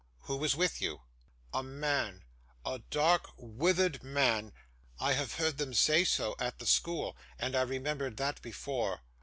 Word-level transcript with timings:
'Who 0.21 0.37
was 0.37 0.55
with 0.55 0.81
you?' 0.81 1.03
'A 1.53 1.61
man 1.61 2.23
a 2.65 2.79
dark, 2.79 3.27
withered 3.37 4.01
man. 4.01 4.51
I 4.99 5.13
have 5.13 5.35
heard 5.35 5.59
them 5.59 5.75
say 5.75 6.05
so, 6.05 6.33
at 6.39 6.57
the 6.57 6.65
school, 6.65 7.15
and 7.37 7.55
I 7.55 7.61
remembered 7.61 8.17
that 8.17 8.41
before. 8.41 9.03